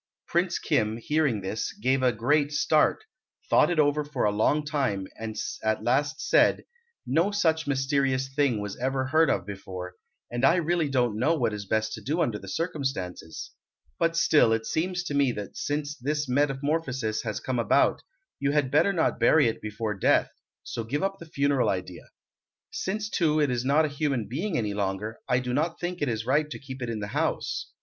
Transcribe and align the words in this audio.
Prince 0.25 0.57
Kim, 0.57 0.97
hearing 0.97 1.41
this, 1.41 1.73
gave 1.73 2.01
a 2.01 2.11
great 2.11 2.51
start, 2.51 3.03
thought 3.51 3.69
it 3.69 3.77
over 3.77 4.03
for 4.03 4.23
a 4.25 4.31
long 4.31 4.65
time, 4.65 5.05
and 5.15 5.35
at 5.63 5.83
last 5.83 6.19
said, 6.19 6.65
"No 7.05 7.29
such 7.29 7.67
mysterious 7.67 8.27
thing 8.27 8.59
was 8.59 8.75
ever 8.77 9.05
heard 9.09 9.29
of 9.29 9.45
before, 9.45 9.93
and 10.31 10.43
I 10.43 10.55
really 10.55 10.89
don't 10.89 11.19
know 11.19 11.35
what 11.35 11.53
is 11.53 11.67
best 11.67 11.93
to 11.93 12.01
do 12.01 12.19
under 12.19 12.39
the 12.39 12.47
circumstances, 12.47 13.51
but 13.99 14.17
still, 14.17 14.51
it 14.53 14.65
seems 14.65 15.03
to 15.03 15.13
me 15.13 15.31
that 15.33 15.55
since 15.55 15.95
this 15.95 16.27
metamorphosis 16.27 17.21
has 17.21 17.39
come 17.39 17.59
about, 17.59 18.01
you 18.39 18.53
had 18.53 18.71
better 18.71 18.91
not 18.93 19.19
bury 19.19 19.47
it 19.47 19.61
before 19.61 19.93
death, 19.93 20.31
so 20.63 20.83
give 20.83 21.03
up 21.03 21.19
the 21.19 21.27
funeral 21.29 21.69
idea. 21.69 22.05
Since, 22.71 23.07
too, 23.07 23.39
it 23.39 23.51
is 23.51 23.63
not 23.63 23.85
a 23.85 23.97
human 23.99 24.27
being 24.27 24.57
any 24.57 24.73
longer, 24.73 25.19
I 25.29 25.37
do 25.37 25.53
not 25.53 25.79
think 25.79 26.01
it 26.01 26.25
right 26.25 26.49
to 26.49 26.57
keep 26.57 26.81
it 26.81 26.89
in 26.89 27.01
the 27.01 27.07
house. 27.13 27.67